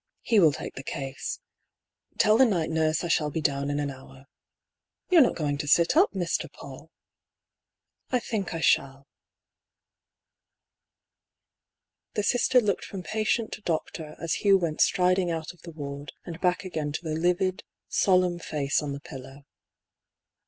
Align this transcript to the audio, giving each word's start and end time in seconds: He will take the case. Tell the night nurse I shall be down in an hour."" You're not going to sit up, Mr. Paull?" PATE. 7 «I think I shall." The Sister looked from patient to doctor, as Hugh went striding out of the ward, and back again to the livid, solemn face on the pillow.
He 0.23 0.39
will 0.39 0.51
take 0.51 0.73
the 0.73 0.81
case. 0.83 1.39
Tell 2.17 2.35
the 2.35 2.43
night 2.47 2.71
nurse 2.71 3.03
I 3.03 3.07
shall 3.07 3.29
be 3.29 3.39
down 3.39 3.69
in 3.69 3.79
an 3.79 3.91
hour."" 3.91 4.25
You're 5.11 5.21
not 5.21 5.35
going 5.35 5.59
to 5.59 5.67
sit 5.67 5.95
up, 5.95 6.11
Mr. 6.13 6.51
Paull?" 6.51 6.89
PATE. 8.09 8.09
7 8.09 8.09
«I 8.09 8.19
think 8.19 8.53
I 8.55 8.61
shall." 8.61 9.05
The 12.15 12.23
Sister 12.23 12.59
looked 12.59 12.83
from 12.85 13.03
patient 13.03 13.51
to 13.51 13.61
doctor, 13.61 14.15
as 14.19 14.41
Hugh 14.43 14.57
went 14.57 14.81
striding 14.81 15.29
out 15.29 15.53
of 15.53 15.61
the 15.61 15.71
ward, 15.71 16.13
and 16.25 16.41
back 16.41 16.63
again 16.65 16.91
to 16.93 17.03
the 17.03 17.13
livid, 17.13 17.63
solemn 17.87 18.39
face 18.39 18.81
on 18.81 18.93
the 18.93 18.99
pillow. 19.01 19.45